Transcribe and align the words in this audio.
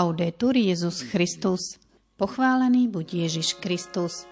Laudetur 0.00 0.56
Jezus 0.56 1.04
Christus. 1.12 1.76
Pochválený 2.16 2.88
buď 2.88 3.28
Ježiš 3.28 3.60
Kristus. 3.60 4.24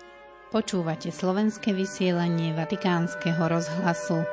Počúvate 0.48 1.12
slovenské 1.12 1.77
vysielanie 1.77 2.57
Vatikánskeho 2.57 3.37
rozhlasu. 3.37 4.25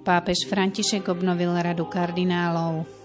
Pápež 0.00 0.48
František 0.48 1.04
obnovil 1.12 1.52
radu 1.60 1.84
kardinálov. 1.84 2.99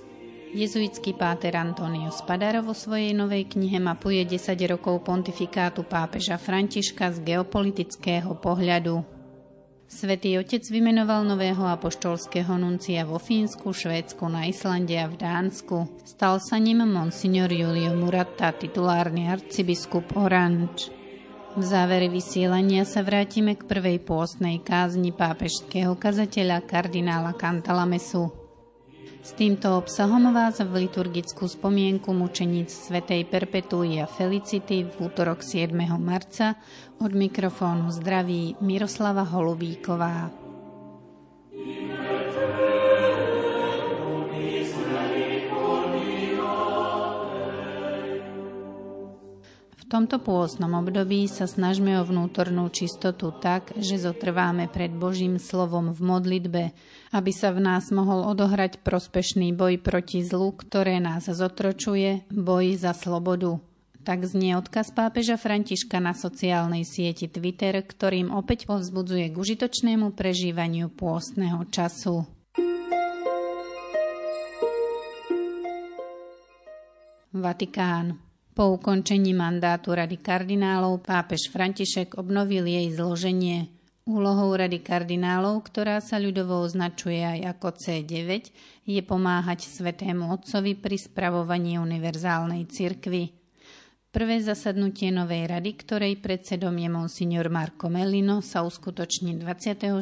Jezuitský 0.55 1.19
páter 1.19 1.51
Antonio 1.59 2.07
Spadaro 2.15 2.63
vo 2.63 2.71
svojej 2.71 3.11
novej 3.11 3.43
knihe 3.51 3.75
mapuje 3.75 4.23
10 4.23 4.55
rokov 4.71 5.03
pontifikátu 5.03 5.83
pápeža 5.83 6.39
Františka 6.39 7.11
z 7.11 7.27
geopolitického 7.27 8.31
pohľadu. 8.39 9.03
Svetý 9.83 10.39
otec 10.39 10.63
vymenoval 10.63 11.27
nového 11.27 11.59
apoštolského 11.59 12.55
nuncia 12.55 13.03
vo 13.03 13.19
Fínsku, 13.19 13.67
Švédsku, 13.75 14.23
na 14.31 14.47
Islande 14.47 14.95
a 14.95 15.11
v 15.11 15.19
Dánsku. 15.19 15.91
Stal 16.07 16.39
sa 16.39 16.55
ním 16.55 16.87
monsignor 16.87 17.51
Julio 17.51 17.91
Murata, 17.91 18.55
titulárny 18.55 19.27
arcibiskup 19.27 20.15
Orange. 20.15 20.87
V 21.59 21.63
závere 21.67 22.07
vysielania 22.07 22.87
sa 22.87 23.03
vrátime 23.03 23.59
k 23.59 23.67
prvej 23.67 23.99
pôstnej 24.07 24.63
kázni 24.63 25.11
pápežského 25.11 25.99
kazateľa 25.99 26.63
kardinála 26.63 27.35
Cantalamesu. 27.35 28.44
S 29.25 29.33
týmto 29.33 29.81
obsahom 29.81 30.29
vás 30.29 30.61
v 30.61 30.85
liturgickú 30.85 31.49
spomienku 31.49 32.13
mučeníc 32.13 32.69
svätej 32.69 33.25
Perpetuia 33.25 34.05
Felicity 34.05 34.85
v 34.85 34.93
útorok 35.01 35.41
7. 35.41 35.73
marca 35.97 36.53
od 37.01 37.09
mikrofónu 37.09 37.89
zdraví 37.89 38.53
Miroslava 38.61 39.25
Holubíková. 39.25 40.44
Tomto 49.95 50.19
pôstnom 50.19 50.75
období 50.75 51.23
sa 51.31 51.47
snažme 51.47 51.95
o 51.95 52.03
vnútornú 52.03 52.67
čistotu 52.67 53.31
tak, 53.31 53.71
že 53.79 53.95
zotrváme 53.95 54.67
pred 54.67 54.91
Božím 54.91 55.39
slovom 55.39 55.95
v 55.95 56.03
modlitbe, 56.03 56.63
aby 57.15 57.31
sa 57.31 57.55
v 57.55 57.63
nás 57.63 57.95
mohol 57.95 58.27
odohrať 58.27 58.83
prospešný 58.83 59.55
boj 59.55 59.79
proti 59.79 60.19
zlu, 60.19 60.51
ktoré 60.51 60.99
nás 60.99 61.31
zotročuje, 61.31 62.27
boj 62.27 62.75
za 62.75 62.91
slobodu. 62.91 63.63
Tak 64.03 64.27
znie 64.27 64.59
odkaz 64.59 64.91
pápeža 64.91 65.39
Františka 65.39 66.03
na 66.03 66.11
sociálnej 66.11 66.83
sieti 66.83 67.31
Twitter, 67.31 67.79
ktorým 67.79 68.35
opäť 68.35 68.67
povzbudzuje 68.67 69.31
k 69.31 69.35
užitočnému 69.39 70.11
prežívaniu 70.11 70.91
pôstneho 70.91 71.63
času. 71.71 72.27
Vatikán. 77.31 78.34
Po 78.55 78.71
ukončení 78.71 79.35
mandátu 79.35 79.91
Rady 79.91 80.15
kardinálov 80.23 81.03
pápež 81.03 81.51
František 81.51 82.15
obnovil 82.15 82.63
jej 82.63 82.87
zloženie. 82.87 83.67
Úlohou 84.07 84.55
Rady 84.55 84.79
kardinálov, 84.79 85.59
ktorá 85.67 85.99
sa 85.99 86.15
ľudovo 86.23 86.63
označuje 86.63 87.19
aj 87.19 87.51
ako 87.51 87.75
C9, 87.75 88.47
je 88.87 89.01
pomáhať 89.03 89.67
Svetému 89.67 90.31
Otcovi 90.31 90.71
pri 90.79 90.95
spravovaní 90.95 91.75
univerzálnej 91.75 92.63
cirkvy. 92.71 93.35
Prvé 94.07 94.39
zasadnutie 94.39 95.11
Novej 95.11 95.51
rady, 95.51 95.75
ktorej 95.75 96.23
predsedom 96.23 96.79
je 96.79 96.87
monsignor 96.87 97.51
Marco 97.51 97.91
Mellino, 97.91 98.39
sa 98.39 98.63
uskutoční 98.63 99.35
24. 99.35 99.99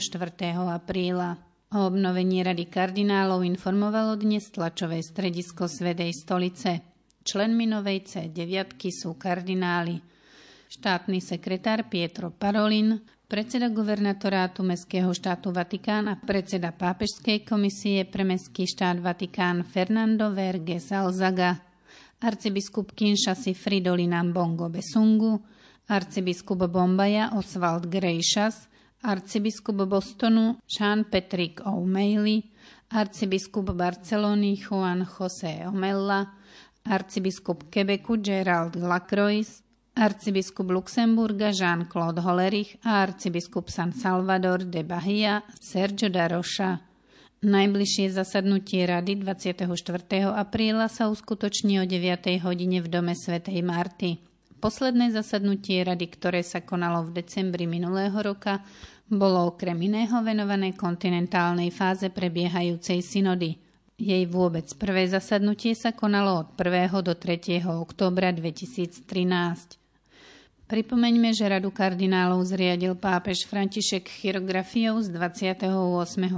apríla. 0.69 1.41
O 1.73 1.89
obnovení 1.89 2.45
Rady 2.45 2.69
kardinálov 2.69 3.41
informovalo 3.41 4.13
dnes 4.13 4.53
tlačové 4.53 5.01
stredisko 5.01 5.65
Svedej 5.65 6.13
stolice. 6.13 6.92
Členmi 7.23 7.63
novej 7.63 8.03
C9 8.03 8.75
sú 8.91 9.15
kardináli 9.15 10.03
štátny 10.67 11.23
sekretár 11.23 11.87
Pietro 11.87 12.35
Parolin, 12.35 12.99
predseda 13.31 13.71
guvernatorátu 13.71 14.59
Mestského 14.59 15.07
štátu 15.15 15.55
Vatikán 15.55 16.11
a 16.11 16.19
predseda 16.19 16.75
Pápežskej 16.75 17.47
komisie 17.47 18.03
pre 18.03 18.27
Mestský 18.27 18.67
štát 18.67 18.99
Vatikán 18.99 19.63
Fernando 19.63 20.35
Verge 20.35 20.83
Salzaga, 20.83 21.63
arcibiskup 22.19 22.91
Kinshasy 22.91 23.55
Fridolina 23.55 24.19
Bongo 24.27 24.67
Besungu, 24.67 25.39
arcibiskup 25.87 26.67
Bombaja 26.67 27.31
Oswald 27.39 27.87
Grejšas, 27.87 28.67
arcibiskup 28.99 29.87
Bostonu 29.87 30.59
Sean 30.67 31.07
Patrick 31.07 31.63
O'Malley, 31.63 32.51
arcibiskup 32.91 33.71
Barcelony 33.71 34.59
Juan 34.59 35.07
José 35.07 35.63
Omella, 35.63 36.43
arcibiskup 36.83 37.63
Quebecu 37.71 38.17
Gerald 38.17 38.75
Lacroix, 38.75 39.63
arcibiskup 39.95 40.69
Luxemburga 40.69 41.51
Jean-Claude 41.51 42.21
Hollerich 42.21 42.77
a 42.83 43.01
arcibiskup 43.01 43.69
San 43.69 43.93
Salvador 43.93 44.63
de 44.63 44.83
Bahia 44.83 45.43
Sergio 45.59 46.09
da 46.09 46.27
Rocha. 46.27 46.79
Najbližšie 47.43 48.11
zasadnutie 48.11 48.87
rady 48.87 49.19
24. 49.19 49.67
apríla 50.31 50.87
sa 50.87 51.11
uskutoční 51.11 51.83
o 51.83 51.85
9. 51.85 52.39
hodine 52.39 52.79
v 52.79 52.87
dome 52.87 53.15
svätej 53.15 53.59
Marty. 53.59 54.15
Posledné 54.63 55.11
zasadnutie 55.11 55.83
rady, 55.83 56.07
ktoré 56.07 56.39
sa 56.39 56.63
konalo 56.63 57.03
v 57.03 57.19
decembri 57.19 57.67
minulého 57.67 58.15
roka, 58.15 58.63
bolo 59.11 59.51
okrem 59.51 59.75
iného 59.75 60.23
venované 60.23 60.71
kontinentálnej 60.71 61.67
fáze 61.71 62.07
prebiehajúcej 62.07 63.03
synody– 63.03 63.59
jej 64.03 64.27
vôbec 64.27 64.67
prvé 64.75 65.07
zasadnutie 65.07 65.71
sa 65.71 65.95
konalo 65.95 66.43
od 66.43 66.49
1. 66.59 66.91
do 66.99 67.15
3. 67.15 67.63
októbra 67.63 68.35
2013. 68.35 69.07
Pripomeňme, 70.63 71.31
že 71.31 71.47
Radu 71.47 71.71
kardinálov 71.71 72.43
zriadil 72.49 72.99
pápež 72.99 73.47
František 73.47 74.09
chirografiou 74.09 74.99
z 74.99 75.11
28. 75.11 75.69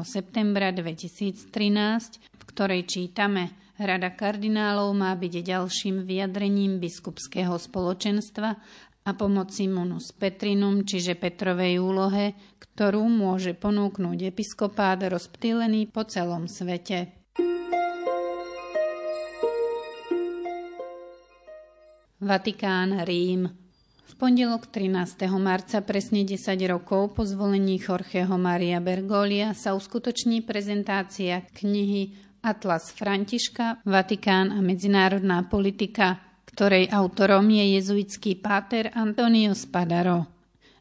septembra 0.06 0.70
2013, 0.70 1.50
v 2.22 2.44
ktorej 2.44 2.86
čítame 2.86 3.54
Rada 3.76 4.12
kardinálov 4.14 4.92
má 4.96 5.12
byť 5.16 5.34
ďalším 5.40 6.08
vyjadrením 6.08 6.80
biskupského 6.80 7.60
spoločenstva 7.60 8.50
a 9.06 9.10
pomoci 9.14 9.70
munus 9.70 10.10
Petrinum, 10.16 10.88
čiže 10.88 11.14
Petrovej 11.20 11.78
úlohe, 11.78 12.34
ktorú 12.58 13.06
môže 13.06 13.56
ponúknuť 13.56 14.36
episkopát 14.36 15.00
rozptýlený 15.00 15.92
po 15.94 16.04
celom 16.04 16.50
svete. 16.50 17.25
Vatikán, 22.26 23.06
Rím. 23.06 23.54
V 24.10 24.14
pondelok 24.18 24.66
13. 24.74 25.30
marca, 25.38 25.86
presne 25.86 26.26
10 26.26 26.58
rokov 26.66 27.14
po 27.14 27.22
zvolení 27.22 27.78
Jorgeho 27.78 28.34
Maria 28.42 28.82
Bergolia, 28.82 29.54
sa 29.54 29.78
uskutoční 29.78 30.42
prezentácia 30.42 31.46
knihy 31.54 32.18
Atlas 32.42 32.90
Františka, 32.98 33.86
Vatikán 33.86 34.58
a 34.58 34.60
medzinárodná 34.66 35.46
politika, 35.46 36.18
ktorej 36.50 36.90
autorom 36.90 37.46
je 37.46 37.78
jezuitský 37.78 38.42
páter 38.42 38.90
Antonio 38.98 39.54
Spadaro. 39.54 40.26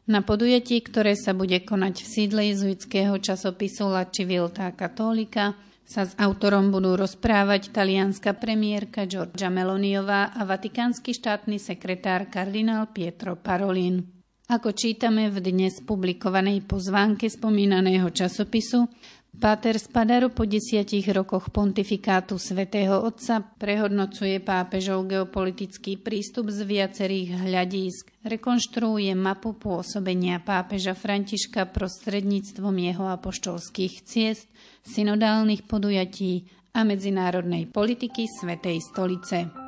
Na 0.09 0.25
podujatí, 0.25 0.81
ktoré 0.81 1.13
sa 1.13 1.37
bude 1.37 1.61
konať 1.61 2.01
v 2.01 2.07
sídle 2.09 2.41
jezuitského 2.57 3.21
časopisu 3.21 3.85
La 3.93 4.09
Civiltà 4.09 4.73
Cattolica, 4.73 5.53
sa 5.85 6.01
s 6.01 6.17
autorom 6.17 6.73
budú 6.73 6.97
rozprávať 6.97 7.69
talianská 7.69 8.33
premiérka 8.41 9.05
Giorgia 9.05 9.53
Meloniová 9.53 10.33
a 10.33 10.41
vatikánsky 10.41 11.13
štátny 11.13 11.61
sekretár 11.61 12.25
kardinál 12.33 12.89
Pietro 12.89 13.37
Parolin. 13.37 14.01
Ako 14.49 14.73
čítame 14.73 15.29
v 15.29 15.41
dnes 15.41 15.81
publikovanej 15.85 16.65
pozvánke 16.65 17.29
spomínaného 17.29 18.09
časopisu, 18.09 18.89
Páter 19.35 19.77
Spadaro 19.77 20.31
po 20.31 20.47
desiatich 20.47 21.05
rokoch 21.11 21.51
pontifikátu 21.51 22.39
svätého 22.39 23.03
Otca 23.03 23.43
prehodnocuje 23.43 24.39
pápežov 24.41 25.05
geopolitický 25.11 25.99
prístup 25.99 26.49
z 26.49 26.63
viacerých 26.63 27.43
hľadísk, 27.43 28.25
rekonštruuje 28.25 29.11
mapu 29.13 29.53
pôsobenia 29.53 30.39
pápeža 30.39 30.95
Františka 30.95 31.67
prostredníctvom 31.69 32.75
jeho 32.79 33.05
apoštolských 33.11 34.07
ciest, 34.07 34.47
synodálnych 34.87 35.67
podujatí 35.67 36.47
a 36.73 36.87
medzinárodnej 36.87 37.67
politiky 37.69 38.25
Svetej 38.25 38.81
stolice. 38.81 39.64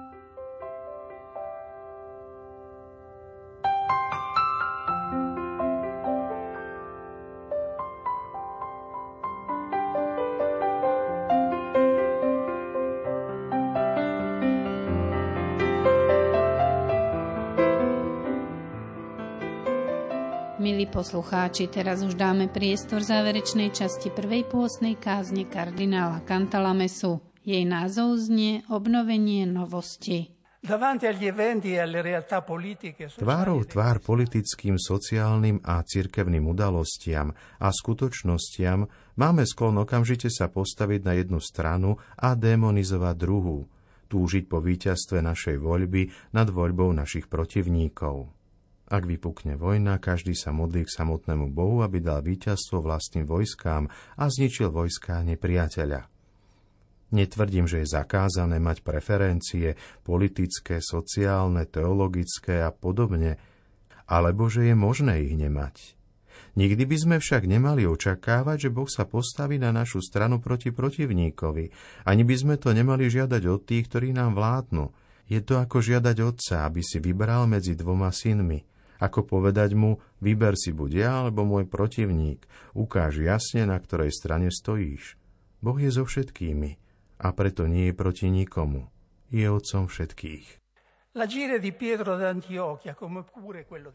Milí 20.68 20.84
poslucháči, 20.84 21.72
teraz 21.72 22.04
už 22.04 22.20
dáme 22.20 22.52
priestor 22.52 23.00
záverečnej 23.00 23.72
časti 23.72 24.12
prvej 24.12 24.52
pôsnej 24.52 25.00
kázne 25.00 25.48
kardinála 25.48 26.28
Cantalamesu. 26.28 27.24
Jej 27.48 27.64
názov 27.64 28.20
znie 28.20 28.68
Obnovenie 28.68 29.48
novosti. 29.48 30.28
Tvárou 33.16 33.60
tvár 33.64 33.98
politickým, 34.04 34.76
sociálnym 34.76 35.64
a 35.64 35.80
cirkevným 35.88 36.44
udalostiam 36.52 37.32
a 37.64 37.72
skutočnostiam 37.72 38.92
máme 39.16 39.48
sklon 39.48 39.88
okamžite 39.88 40.28
sa 40.28 40.52
postaviť 40.52 41.02
na 41.08 41.16
jednu 41.16 41.40
stranu 41.40 41.96
a 42.20 42.36
demonizovať 42.36 43.16
druhú, 43.16 43.72
túžiť 44.12 44.44
po 44.52 44.60
víťazstve 44.60 45.24
našej 45.24 45.64
voľby 45.64 46.36
nad 46.36 46.52
voľbou 46.52 46.92
našich 46.92 47.32
protivníkov. 47.32 48.37
Ak 48.88 49.04
vypukne 49.04 49.60
vojna, 49.60 50.00
každý 50.00 50.32
sa 50.32 50.56
modlí 50.56 50.88
k 50.88 50.96
samotnému 50.96 51.52
Bohu, 51.52 51.84
aby 51.84 52.00
dal 52.00 52.24
víťazstvo 52.24 52.80
vlastným 52.80 53.28
vojskám 53.28 53.92
a 54.16 54.24
zničil 54.32 54.72
vojská 54.72 55.28
nepriateľa. 55.28 56.08
Netvrdím, 57.12 57.68
že 57.68 57.84
je 57.84 57.92
zakázané 57.92 58.64
mať 58.64 58.84
preferencie 58.84 59.76
politické, 60.08 60.80
sociálne, 60.80 61.68
teologické 61.68 62.64
a 62.64 62.72
podobne, 62.72 63.36
alebo 64.08 64.48
že 64.48 64.72
je 64.72 64.76
možné 64.76 65.24
ich 65.24 65.36
nemať. 65.36 65.96
Nikdy 66.56 66.84
by 66.88 66.98
sme 66.98 67.16
však 67.20 67.44
nemali 67.44 67.84
očakávať, 67.84 68.68
že 68.68 68.74
Boh 68.74 68.88
sa 68.88 69.04
postaví 69.04 69.60
na 69.60 69.76
našu 69.76 70.00
stranu 70.00 70.40
proti 70.40 70.72
protivníkovi. 70.72 71.66
Ani 72.08 72.24
by 72.24 72.36
sme 72.40 72.56
to 72.56 72.72
nemali 72.72 73.12
žiadať 73.12 73.44
od 73.52 73.62
tých, 73.68 73.92
ktorí 73.92 74.16
nám 74.16 74.32
vládnu. 74.32 74.90
Je 75.28 75.44
to 75.44 75.60
ako 75.60 75.84
žiadať 75.84 76.18
otca, 76.24 76.64
aby 76.64 76.80
si 76.80 77.04
vybral 77.04 77.52
medzi 77.52 77.76
dvoma 77.76 78.16
synmi. 78.16 78.77
Ako 78.98 79.26
povedať 79.30 79.78
mu, 79.78 80.02
vyber 80.18 80.58
si 80.58 80.74
buď 80.74 80.92
ja 80.92 81.12
alebo 81.26 81.46
môj 81.46 81.70
protivník, 81.70 82.50
ukáž 82.74 83.22
jasne, 83.22 83.70
na 83.70 83.78
ktorej 83.78 84.10
strane 84.10 84.50
stojíš. 84.50 85.18
Boh 85.62 85.78
je 85.78 85.90
so 85.94 86.06
všetkými 86.06 86.78
a 87.22 87.28
preto 87.34 87.66
nie 87.66 87.90
je 87.90 87.98
proti 87.98 88.30
nikomu. 88.30 88.90
Je 89.34 89.46
otcom 89.50 89.90
všetkých. 89.90 90.62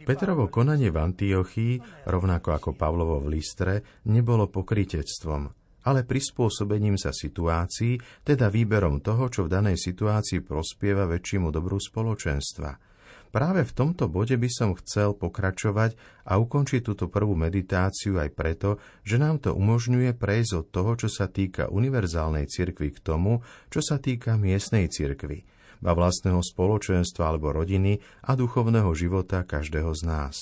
Petrovo 0.03 0.45
konanie 0.51 0.91
v 0.91 0.99
Antiochii, 0.99 1.75
rovnako 2.11 2.49
ako 2.51 2.71
Pavlovo 2.75 3.23
v 3.23 3.39
Listre, 3.39 4.03
nebolo 4.11 4.51
pokritectvom, 4.51 5.43
ale 5.87 6.03
prispôsobením 6.03 6.99
sa 6.99 7.15
situácii, 7.15 8.27
teda 8.27 8.51
výberom 8.51 8.99
toho, 8.99 9.31
čo 9.31 9.47
v 9.47 9.55
danej 9.55 9.79
situácii 9.79 10.43
prospieva 10.43 11.07
väčšiemu 11.07 11.55
dobru 11.55 11.79
spoločenstva– 11.79 12.71
Práve 13.33 13.65
v 13.65 13.73
tomto 13.73 14.13
bode 14.13 14.37
by 14.37 14.51
som 14.53 14.77
chcel 14.77 15.17
pokračovať 15.17 15.97
a 16.29 16.37
ukončiť 16.37 16.85
túto 16.85 17.09
prvú 17.09 17.33
meditáciu 17.33 18.21
aj 18.21 18.29
preto, 18.37 18.77
že 19.09 19.17
nám 19.17 19.41
to 19.41 19.57
umožňuje 19.57 20.13
prejsť 20.13 20.53
od 20.61 20.67
toho, 20.69 20.93
čo 21.01 21.09
sa 21.09 21.33
týka 21.33 21.73
univerzálnej 21.73 22.45
cirkvy 22.45 22.93
k 22.93 23.01
tomu, 23.01 23.41
čo 23.73 23.81
sa 23.81 23.97
týka 23.97 24.37
miestnej 24.37 24.93
cirkvy, 24.93 25.49
ba 25.81 25.97
vlastného 25.97 26.45
spoločenstva 26.45 27.33
alebo 27.33 27.57
rodiny 27.57 28.05
a 28.29 28.37
duchovného 28.37 28.93
života 28.93 29.49
každého 29.49 29.97
z 29.97 30.03
nás. 30.05 30.37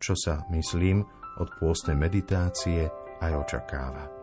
Čo 0.00 0.16
sa, 0.16 0.48
myslím, 0.48 1.04
od 1.36 1.52
pôstnej 1.60 1.94
meditácie 1.94 2.88
aj 3.20 3.32
očakáva. 3.36 4.17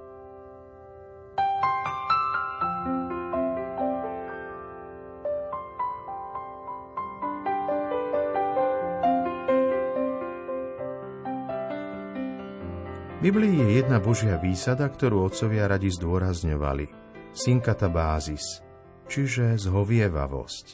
Biblii 13.26 13.58
je 13.58 13.82
jedna 13.82 13.98
Božia 13.98 14.38
výsada, 14.38 14.86
ktorú 14.86 15.26
otcovia 15.26 15.66
radi 15.66 15.90
zdôrazňovali. 15.90 16.86
Synkata 17.34 17.90
bázis, 17.90 18.62
čiže 19.10 19.58
zhovievavosť. 19.66 20.66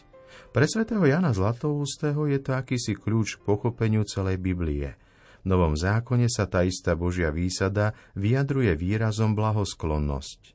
Pre 0.51 0.65
svätého 0.67 0.99
Jana 1.07 1.31
Zlatoústého 1.31 2.27
je 2.27 2.43
to 2.43 2.51
akýsi 2.51 2.99
kľúč 2.99 3.39
k 3.39 3.45
pochopeniu 3.47 4.03
celej 4.03 4.35
Biblie. 4.43 4.99
V 5.39 5.45
Novom 5.47 5.79
zákone 5.79 6.27
sa 6.27 6.43
tá 6.43 6.67
istá 6.67 6.91
Božia 6.91 7.31
výsada 7.31 7.95
vyjadruje 8.19 8.75
výrazom 8.75 9.31
blahosklonnosť. 9.31 10.51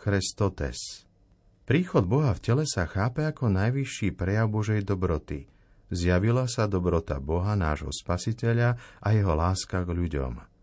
Chrestotes. 0.00 1.04
Príchod 1.68 2.08
Boha 2.08 2.32
v 2.32 2.40
tele 2.40 2.64
sa 2.64 2.88
chápe 2.88 3.20
ako 3.20 3.52
najvyšší 3.52 4.16
prejav 4.16 4.48
Božej 4.48 4.80
dobroty. 4.80 5.44
Zjavila 5.92 6.48
sa 6.48 6.64
dobrota 6.64 7.20
Boha, 7.20 7.52
nášho 7.52 7.92
spasiteľa 7.92 8.80
a 9.04 9.08
jeho 9.12 9.36
láska 9.36 9.84
k 9.84 9.92
ľuďom 9.92 10.53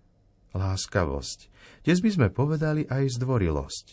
láskavosť. 0.54 1.40
Dnes 1.82 2.00
by 2.00 2.10
sme 2.14 2.28
povedali 2.30 2.86
aj 2.88 3.18
zdvorilosť. 3.18 3.86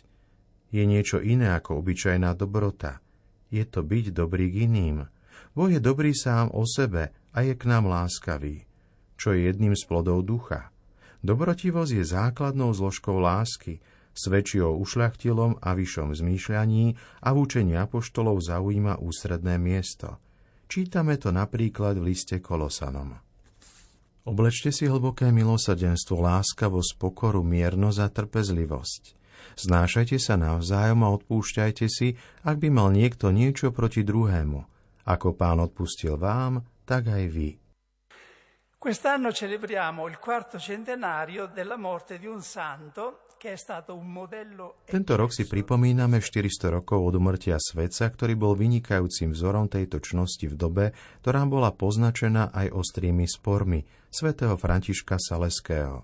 Je 0.69 0.85
niečo 0.85 1.25
iné 1.25 1.57
ako 1.57 1.81
obyčajná 1.81 2.37
dobrota. 2.37 3.01
Je 3.49 3.65
to 3.65 3.81
byť 3.81 4.13
dobrý 4.13 4.53
k 4.53 4.69
iným. 4.69 5.09
Boh 5.57 5.71
je 5.73 5.81
dobrý 5.81 6.13
sám 6.13 6.53
o 6.53 6.69
sebe 6.69 7.11
a 7.33 7.39
je 7.41 7.57
k 7.57 7.65
nám 7.65 7.89
láskavý, 7.89 8.69
čo 9.17 9.33
je 9.33 9.49
jedným 9.49 9.73
z 9.73 9.83
plodov 9.89 10.29
ducha. 10.29 10.69
Dobrotivosť 11.25 11.93
je 11.99 12.05
základnou 12.05 12.71
zložkou 12.77 13.19
lásky, 13.19 13.81
svedčí 14.15 14.63
o 14.63 14.77
ušľachtilom 14.79 15.59
a 15.65 15.75
vyššom 15.75 16.15
zmýšľaní 16.15 16.95
a 17.25 17.29
v 17.35 17.37
učení 17.39 17.75
apoštolov 17.75 18.39
zaujíma 18.45 19.01
ústredné 19.03 19.59
miesto. 19.59 20.21
Čítame 20.69 21.17
to 21.17 21.33
napríklad 21.33 21.97
v 21.97 22.13
liste 22.13 22.39
Kolosanom. 22.45 23.28
Oblečte 24.29 24.69
si 24.69 24.85
hlboké 24.85 25.33
milosrdenstvo, 25.33 26.21
láskavosť, 26.21 27.01
pokoru, 27.01 27.41
miernosť 27.41 27.99
a 28.05 28.09
trpezlivosť. 28.13 29.17
Znášajte 29.57 30.21
sa 30.21 30.37
navzájom 30.37 31.01
a 31.01 31.09
odpúšťajte 31.17 31.87
si, 31.89 32.13
ak 32.45 32.61
by 32.61 32.69
mal 32.69 32.93
niekto 32.93 33.33
niečo 33.33 33.73
proti 33.73 34.05
druhému. 34.05 34.61
Ako 35.09 35.33
pán 35.33 35.65
odpustil 35.65 36.21
vám, 36.21 36.61
tak 36.85 37.09
aj 37.09 37.25
vy. 37.33 37.57
Quest'anno 38.76 39.33
celebriamo 39.33 40.05
il 40.12 40.21
quarto 40.21 40.61
centenario 40.61 41.49
della 41.49 41.81
morte 41.81 42.21
di 42.21 42.29
un 42.29 42.45
santo 42.45 43.27
tento 44.90 45.12
rok 45.14 45.30
si 45.30 45.47
pripomíname 45.47 46.18
400 46.18 46.75
rokov 46.75 46.99
od 46.99 47.14
umrtia 47.16 47.57
svetca, 47.57 48.11
ktorý 48.11 48.35
bol 48.35 48.59
vynikajúcim 48.59 49.30
vzorom 49.30 49.71
tejto 49.71 50.02
čnosti 50.02 50.50
v 50.50 50.54
dobe, 50.59 50.87
ktorá 51.23 51.47
bola 51.47 51.71
poznačená 51.71 52.50
aj 52.50 52.75
ostrými 52.75 53.25
spormi 53.30 53.87
svätého 54.11 54.59
Františka 54.59 55.16
Saleského. 55.23 56.02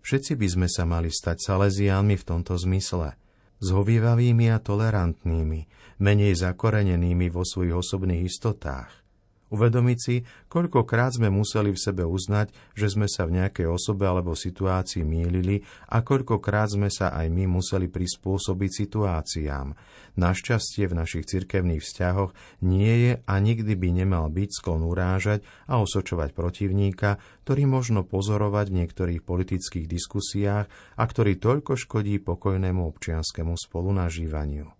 Všetci 0.00 0.38
by 0.38 0.46
sme 0.48 0.68
sa 0.70 0.86
mali 0.86 1.10
stať 1.10 1.44
Salesiánmi 1.44 2.14
v 2.14 2.24
tomto 2.24 2.54
zmysle. 2.54 3.18
Zhovievavými 3.58 4.52
a 4.52 4.60
tolerantnými, 4.60 5.60
menej 5.98 6.36
zakorenenými 6.36 7.26
vo 7.32 7.42
svojich 7.42 7.74
osobných 7.74 8.28
istotách. 8.28 9.05
Uvedomiť 9.46 9.98
si, 10.02 10.26
koľkokrát 10.50 11.14
sme 11.14 11.30
museli 11.30 11.70
v 11.70 11.78
sebe 11.78 12.02
uznať, 12.02 12.50
že 12.74 12.90
sme 12.90 13.06
sa 13.06 13.30
v 13.30 13.38
nejakej 13.38 13.70
osobe 13.70 14.02
alebo 14.02 14.34
situácii 14.34 15.06
mýlili 15.06 15.62
a 15.86 16.02
koľkokrát 16.02 16.74
sme 16.74 16.90
sa 16.90 17.14
aj 17.14 17.30
my 17.30 17.46
museli 17.46 17.86
prispôsobiť 17.86 18.70
situáciám. 18.74 19.78
Našťastie 20.18 20.90
v 20.90 20.98
našich 20.98 21.30
cirkevných 21.30 21.78
vzťahoch 21.78 22.34
nie 22.66 22.94
je 23.06 23.12
a 23.22 23.34
nikdy 23.38 23.78
by 23.78 23.88
nemal 23.94 24.26
byť 24.34 24.50
sklon 24.50 24.82
urážať 24.82 25.46
a 25.70 25.78
osočovať 25.78 26.34
protivníka, 26.34 27.22
ktorý 27.46 27.70
možno 27.70 28.02
pozorovať 28.02 28.66
v 28.74 28.76
niektorých 28.82 29.22
politických 29.22 29.86
diskusiách 29.86 30.66
a 30.98 31.04
ktorý 31.06 31.38
toľko 31.38 31.78
škodí 31.78 32.18
pokojnému 32.18 32.82
občianskému 32.82 33.54
spolunažívaniu. 33.54 34.75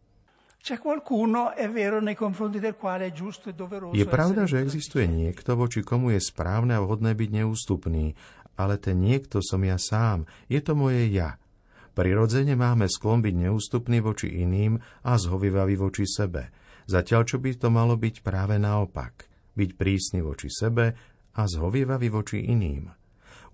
Je 3.95 4.03
pravda, 4.03 4.51
že 4.51 4.59
existuje 4.59 5.07
niekto, 5.07 5.55
voči 5.55 5.87
komu 5.87 6.11
je 6.11 6.19
správne 6.19 6.75
a 6.75 6.83
vhodné 6.83 7.15
byť 7.15 7.31
neústupný, 7.39 8.19
ale 8.59 8.75
ten 8.75 8.99
niekto 8.99 9.39
som 9.47 9.63
ja 9.63 9.79
sám, 9.79 10.27
je 10.51 10.59
to 10.59 10.75
moje 10.75 11.07
ja. 11.15 11.39
Prirodzene 11.95 12.59
máme 12.59 12.91
sklon 12.91 13.23
byť 13.23 13.35
neústupný 13.47 14.03
voči 14.03 14.43
iným 14.43 14.75
a 15.07 15.15
zhovivavý 15.15 15.79
voči 15.79 16.03
sebe, 16.03 16.51
zatiaľ 16.91 17.23
čo 17.23 17.39
by 17.39 17.55
to 17.63 17.71
malo 17.71 17.95
byť 17.95 18.27
práve 18.27 18.59
naopak, 18.59 19.31
byť 19.55 19.71
prísny 19.79 20.19
voči 20.19 20.51
sebe 20.51 20.99
a 21.31 21.43
zhovivavý 21.47 22.11
voči 22.11 22.43
iným. 22.43 22.91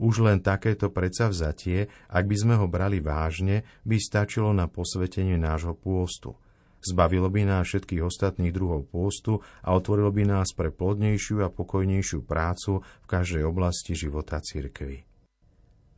Už 0.01 0.25
len 0.25 0.41
takéto 0.41 0.89
predsavzatie, 0.89 2.09
ak 2.09 2.25
by 2.25 2.37
sme 2.41 2.55
ho 2.57 2.65
brali 2.73 3.05
vážne, 3.05 3.69
by 3.85 4.01
stačilo 4.01 4.49
na 4.57 4.65
posvetenie 4.65 5.37
nášho 5.37 5.77
pôstu– 5.77 6.33
Zbavilo 6.83 7.31
by 7.31 7.47
nás 7.47 7.71
všetkých 7.71 8.03
ostatných 8.03 8.51
druhov 8.51 8.91
pôstu 8.91 9.39
a 9.63 9.79
otvorilo 9.79 10.11
by 10.11 10.27
nás 10.27 10.51
pre 10.51 10.75
plodnejšiu 10.75 11.47
a 11.47 11.49
pokojnejšiu 11.49 12.27
prácu 12.27 12.83
v 12.83 13.07
každej 13.07 13.47
oblasti 13.47 13.95
života 13.95 14.43
cirkvy. 14.43 15.07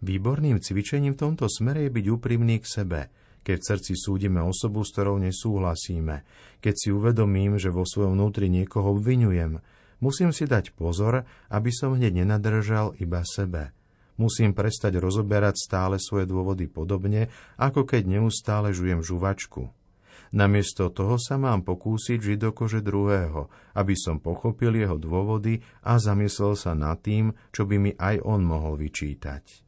Výborným 0.05 0.61
cvičením 0.61 1.17
v 1.17 1.21
tomto 1.25 1.49
smere 1.49 1.89
je 1.89 1.91
byť 1.91 2.07
úprimný 2.13 2.61
k 2.61 2.67
sebe, 2.69 3.01
keď 3.41 3.57
v 3.57 3.69
srdci 3.73 3.93
súdime 3.97 4.45
osobu, 4.45 4.85
s 4.85 4.93
ktorou 4.93 5.17
nesúhlasíme, 5.17 6.29
keď 6.61 6.75
si 6.77 6.89
uvedomím, 6.93 7.57
že 7.57 7.73
vo 7.73 7.89
svojom 7.89 8.13
vnútri 8.13 8.53
niekoho 8.53 8.93
obvinujem, 8.93 9.65
Musím 10.05 10.37
si 10.37 10.45
dať 10.45 10.77
pozor, 10.77 11.25
aby 11.49 11.71
som 11.73 11.97
hneď 11.97 12.25
nenadržal 12.25 12.93
iba 13.01 13.25
sebe. 13.25 13.73
Musím 14.21 14.55
prestať 14.55 15.01
rozoberať 15.01 15.59
stále 15.59 15.97
svoje 15.99 16.29
dôvody 16.29 16.69
podobne, 16.71 17.33
ako 17.59 17.89
keď 17.89 18.21
neustále 18.21 18.71
žujem 18.77 19.01
žuvačku. 19.01 19.73
Namiesto 20.35 20.91
toho 20.91 21.15
sa 21.15 21.39
mám 21.39 21.63
pokúsiť 21.63 22.19
žiť 22.19 22.39
do 22.43 22.51
kože 22.51 22.83
druhého, 22.83 23.47
aby 23.79 23.95
som 23.95 24.19
pochopil 24.19 24.75
jeho 24.75 24.99
dôvody 24.99 25.63
a 25.87 25.95
zamyslel 26.03 26.59
sa 26.59 26.75
nad 26.75 26.99
tým, 26.99 27.31
čo 27.55 27.71
by 27.71 27.77
mi 27.79 27.93
aj 27.95 28.19
on 28.27 28.43
mohol 28.43 28.75
vyčítať. 28.75 29.63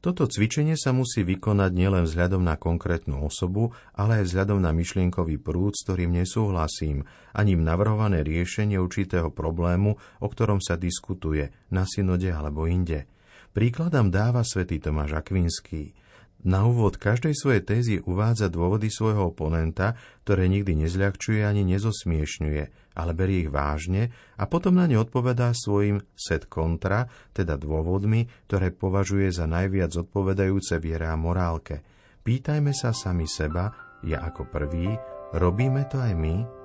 Toto 0.00 0.24
cvičenie 0.24 0.80
sa 0.80 0.96
musí 0.96 1.26
vykonať 1.26 1.76
nielen 1.76 2.08
vzhľadom 2.08 2.40
na 2.40 2.56
konkrétnu 2.56 3.20
osobu, 3.20 3.76
ale 3.92 4.22
aj 4.22 4.32
vzhľadom 4.32 4.62
na 4.62 4.72
myšlienkový 4.72 5.36
prúd, 5.42 5.76
s 5.76 5.84
ktorým 5.84 6.16
nesúhlasím, 6.16 7.04
ani 7.36 7.58
navrhované 7.58 8.24
riešenie 8.24 8.80
určitého 8.80 9.28
problému, 9.28 9.98
o 10.00 10.26
ktorom 10.30 10.62
sa 10.62 10.80
diskutuje 10.80 11.52
na 11.68 11.84
synode 11.84 12.32
alebo 12.32 12.64
inde. 12.64 13.10
Príkladom 13.52 14.08
dáva 14.08 14.46
svätý 14.46 14.80
Tomáš 14.80 15.20
Akvinský. 15.20 15.92
Na 16.40 16.64
úvod 16.64 16.96
každej 16.96 17.36
svojej 17.36 17.62
tézy 17.62 17.94
uvádza 18.00 18.48
dôvody 18.48 18.88
svojho 18.88 19.28
oponenta, 19.28 19.92
ktoré 20.24 20.48
nikdy 20.48 20.72
nezľahčuje 20.72 21.44
ani 21.44 21.68
nezosmiešňuje, 21.68 22.64
ale 22.96 23.12
berie 23.12 23.44
ich 23.44 23.52
vážne 23.52 24.08
a 24.40 24.48
potom 24.48 24.80
na 24.80 24.88
ne 24.88 24.96
odpovedá 24.96 25.52
svojim 25.52 26.00
set 26.16 26.48
kontra, 26.48 27.12
teda 27.36 27.60
dôvodmi, 27.60 28.24
ktoré 28.48 28.72
považuje 28.72 29.28
za 29.28 29.44
najviac 29.44 29.92
odpovedajúce 29.92 30.80
viere 30.80 31.12
a 31.12 31.16
morálke. 31.20 31.84
Pýtajme 32.24 32.72
sa 32.72 32.96
sami 32.96 33.28
seba, 33.28 34.00
ja 34.00 34.24
ako 34.24 34.48
prvý, 34.48 34.96
robíme 35.36 35.84
to 35.92 36.00
aj 36.00 36.16
my? 36.16 36.60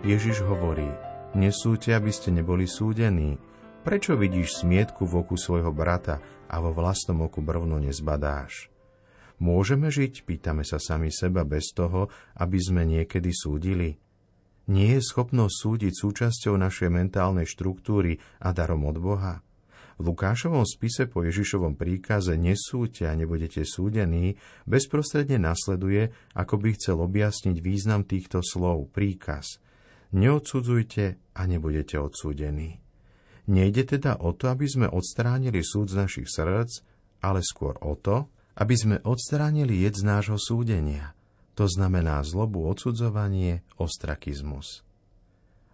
Ježiš 0.00 0.40
hovorí, 0.48 0.88
nesúďte, 1.36 1.92
aby 1.92 2.08
ste 2.08 2.32
neboli 2.32 2.64
súdení. 2.64 3.36
Prečo 3.84 4.16
vidíš 4.16 4.64
smietku 4.64 5.04
v 5.04 5.20
oku 5.20 5.36
svojho 5.36 5.76
brata 5.76 6.24
a 6.48 6.56
vo 6.56 6.72
vlastnom 6.72 7.28
oku 7.28 7.44
brvno 7.44 7.76
nezbadáš? 7.76 8.72
Môžeme 9.44 9.92
žiť, 9.92 10.24
pýtame 10.24 10.64
sa 10.64 10.80
sami 10.80 11.12
seba, 11.12 11.44
bez 11.44 11.76
toho, 11.76 12.08
aby 12.40 12.56
sme 12.56 12.88
niekedy 12.88 13.28
súdili? 13.28 14.00
Nie 14.72 14.96
je 14.96 15.04
schopnosť 15.04 15.68
súdiť 15.68 15.92
súčasťou 15.92 16.56
našej 16.56 16.88
mentálnej 16.88 17.44
štruktúry 17.44 18.16
a 18.40 18.56
darom 18.56 18.88
od 18.88 18.96
Boha? 18.96 19.44
V 20.00 20.16
Lukášovom 20.16 20.64
spise 20.64 21.12
po 21.12 21.28
Ježišovom 21.28 21.76
príkaze 21.76 22.40
nesúďte 22.40 23.04
a 23.04 23.12
nebudete 23.12 23.68
súdení 23.68 24.40
bezprostredne 24.64 25.36
nasleduje, 25.36 26.08
ako 26.32 26.56
by 26.56 26.68
chcel 26.72 27.04
objasniť 27.04 27.60
význam 27.60 28.08
týchto 28.08 28.40
slov, 28.40 28.88
príkaz– 28.96 29.44
Neodsudzujte 30.10 31.18
a 31.38 31.42
nebudete 31.46 31.94
odsúdení. 31.94 32.82
Nejde 33.50 33.82
teda 33.86 34.18
o 34.18 34.34
to, 34.34 34.50
aby 34.50 34.66
sme 34.66 34.86
odstránili 34.90 35.62
súd 35.62 35.90
z 35.90 35.98
našich 36.02 36.28
srdc, 36.30 36.82
ale 37.22 37.42
skôr 37.42 37.78
o 37.82 37.94
to, 37.94 38.26
aby 38.58 38.74
sme 38.74 38.96
odstránili 39.06 39.86
jed 39.86 39.98
z 39.98 40.04
nášho 40.06 40.38
súdenia. 40.38 41.14
To 41.54 41.66
znamená 41.70 42.22
zlobu, 42.26 42.66
odsudzovanie, 42.66 43.62
ostrakizmus. 43.78 44.82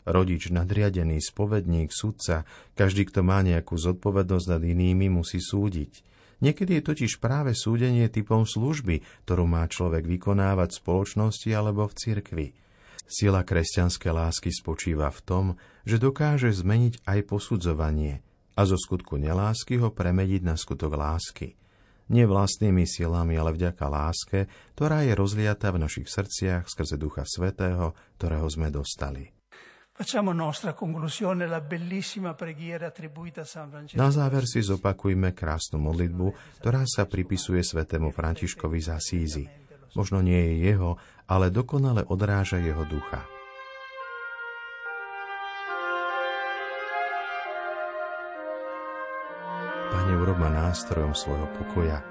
Rodič, 0.07 0.55
nadriadený, 0.55 1.19
spovedník, 1.19 1.90
sudca, 1.90 2.47
každý, 2.78 3.11
kto 3.11 3.26
má 3.26 3.43
nejakú 3.43 3.75
zodpovednosť 3.75 4.47
nad 4.55 4.62
inými, 4.62 5.11
musí 5.11 5.43
súdiť. 5.43 6.07
Niekedy 6.45 6.78
je 6.78 6.83
totiž 6.85 7.19
práve 7.19 7.57
súdenie 7.57 8.07
typom 8.07 8.47
služby, 8.47 9.02
ktorú 9.26 9.49
má 9.49 9.66
človek 9.66 10.07
vykonávať 10.07 10.69
v 10.76 10.81
spoločnosti 10.85 11.49
alebo 11.50 11.88
v 11.90 11.97
cirkvi. 11.97 12.47
Sila 13.07 13.47
kresťanskej 13.47 14.11
lásky 14.11 14.51
spočíva 14.51 15.15
v 15.15 15.21
tom, 15.23 15.45
že 15.87 16.03
dokáže 16.03 16.51
zmeniť 16.51 17.07
aj 17.07 17.19
posudzovanie 17.31 18.27
a 18.59 18.61
zo 18.67 18.75
skutku 18.75 19.15
nelásky 19.15 19.79
ho 19.79 19.95
premeniť 19.95 20.43
na 20.43 20.59
skutok 20.59 20.99
lásky. 20.99 21.55
Nie 22.11 22.27
vlastnými 22.27 22.87
silami, 22.87 23.39
ale 23.39 23.55
vďaka 23.55 23.87
láske, 23.87 24.51
ktorá 24.79 25.03
je 25.07 25.15
rozliata 25.15 25.75
v 25.75 25.83
našich 25.87 26.07
srdciach 26.11 26.67
skrze 26.67 26.99
Ducha 26.99 27.23
Svetého, 27.27 27.95
ktorého 28.19 28.47
sme 28.47 28.71
dostali. 28.71 29.35
Na 33.97 34.09
záver 34.13 34.45
si 34.45 34.61
zopakujme 34.61 35.33
krásnu 35.33 35.79
modlitbu, 35.81 36.27
ktorá 36.61 36.83
sa 36.85 37.09
pripisuje 37.09 37.65
svetému 37.65 38.13
Františkovi 38.13 38.79
z 38.83 38.89
Asízy. 38.93 39.65
Možno 39.97 40.21
nie 40.21 40.37
je 40.37 40.55
jeho, 40.71 41.00
ale 41.25 41.49
dokonale 41.49 42.05
odráža 42.05 42.61
jeho 42.61 42.85
ducha. 42.85 43.25
Pane, 49.88 50.12
urob 50.21 50.37
ma 50.37 50.53
nástrojom 50.53 51.17
svojho 51.17 51.49
pokoja. 51.57 52.05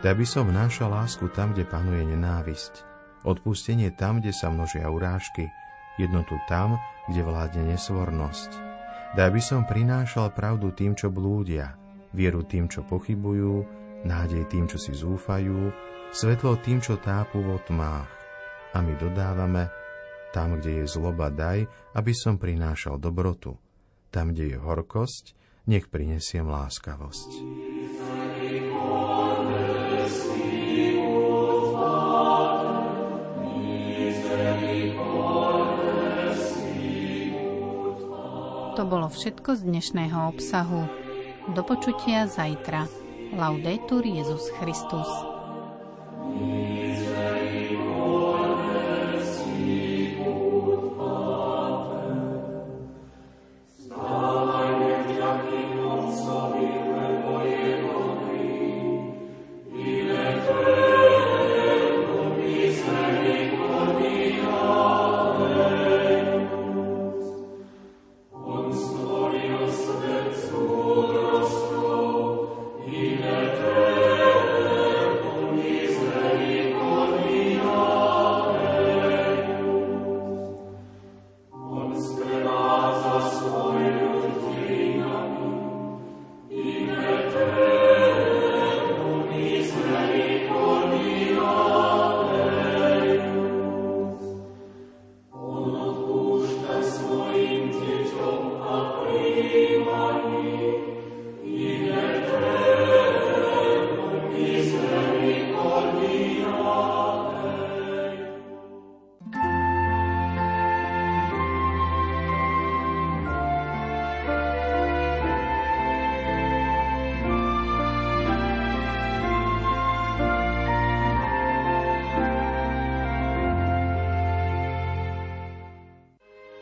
Daj 0.00 0.14
by 0.14 0.24
som 0.24 0.48
vnášal 0.48 0.88
lásku 0.88 1.28
tam, 1.36 1.52
kde 1.52 1.68
panuje 1.68 2.06
nenávisť, 2.06 2.86
odpustenie 3.28 3.92
tam, 3.92 4.22
kde 4.22 4.32
sa 4.32 4.48
množia 4.48 4.88
urážky, 4.88 5.50
jednotu 5.98 6.38
tam, 6.48 6.78
kde 7.10 7.26
vládne 7.26 7.74
nesvornosť. 7.74 8.50
Daj 9.18 9.30
by 9.34 9.42
som 9.42 9.66
prinášal 9.66 10.32
pravdu 10.32 10.70
tým, 10.70 10.94
čo 10.94 11.10
blúdia, 11.10 11.74
vieru 12.14 12.46
tým, 12.46 12.70
čo 12.70 12.86
pochybujú, 12.86 13.66
nádej 14.06 14.46
tým, 14.46 14.70
čo 14.70 14.78
si 14.78 14.94
zúfajú, 14.94 15.74
svetlo 16.12 16.56
tým, 16.60 16.80
čo 16.80 16.96
tápu 16.96 17.40
vo 17.44 17.60
tmách. 17.62 18.10
A 18.76 18.84
my 18.84 18.92
dodávame, 19.00 19.72
tam, 20.32 20.60
kde 20.60 20.84
je 20.84 20.86
zloba, 20.86 21.32
daj, 21.32 21.64
aby 21.96 22.12
som 22.12 22.36
prinášal 22.36 23.00
dobrotu. 23.00 23.56
Tam, 24.12 24.32
kde 24.32 24.54
je 24.54 24.58
horkosť, 24.60 25.32
nech 25.68 25.88
prinesiem 25.88 26.48
láskavosť. 26.48 27.30
To 38.78 38.86
bolo 38.86 39.10
všetko 39.10 39.58
z 39.58 39.62
dnešného 39.66 40.30
obsahu. 40.30 40.86
Do 41.50 41.66
počutia 41.66 42.30
zajtra. 42.30 42.86
Laudetur 43.34 44.06
Jezus 44.06 44.48
Christus. 44.56 45.37
Yeah. 46.30 46.57